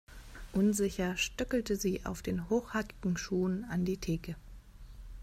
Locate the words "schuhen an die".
3.17-3.97